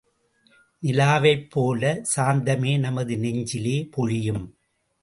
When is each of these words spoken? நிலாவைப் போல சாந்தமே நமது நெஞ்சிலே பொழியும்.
நிலாவைப் 0.83 1.45
போல 1.49 2.01
சாந்தமே 2.15 2.79
நமது 2.79 3.17
நெஞ்சிலே 3.17 3.77
பொழியும். 3.91 4.43